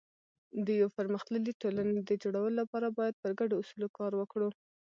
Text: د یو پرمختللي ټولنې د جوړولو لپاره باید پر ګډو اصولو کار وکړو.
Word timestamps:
د 0.65 0.67
یو 0.81 0.89
پرمختللي 0.97 1.53
ټولنې 1.61 1.99
د 2.03 2.11
جوړولو 2.23 2.57
لپاره 2.61 2.87
باید 2.97 3.15
پر 3.21 3.31
ګډو 3.39 3.55
اصولو 3.61 3.87
کار 3.97 4.11
وکړو. 4.17 4.49